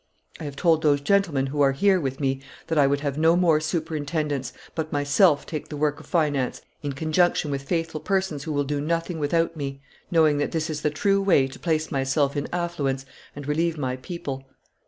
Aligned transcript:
I 0.39 0.45
have 0.45 0.55
told 0.55 0.81
those 0.81 0.99
gentlemen 0.99 1.45
who 1.45 1.61
are 1.61 1.73
here 1.73 2.01
with 2.01 2.19
me 2.19 2.41
that 2.65 2.77
I 2.79 2.87
would 2.87 3.01
have 3.01 3.19
no 3.19 3.35
more 3.35 3.59
superintendents, 3.59 4.51
but 4.73 4.91
myself 4.91 5.45
take 5.45 5.67
the 5.69 5.77
work 5.77 5.99
of 5.99 6.07
finance 6.07 6.63
in 6.81 6.93
conjunction 6.93 7.51
with 7.51 7.61
faithful 7.61 7.99
persons 7.99 8.45
who 8.45 8.51
will 8.51 8.63
do 8.63 8.81
nothing 8.81 9.19
without 9.19 9.55
me, 9.55 9.79
knowing 10.09 10.39
that 10.39 10.53
this 10.53 10.71
is 10.71 10.81
the 10.81 10.89
true 10.89 11.21
way 11.21 11.47
to 11.47 11.59
place 11.59 11.91
myself 11.91 12.35
in 12.35 12.47
affluence 12.51 13.05
and 13.35 13.47
relieve 13.47 13.77
my 13.77 13.95
people. 13.95 14.47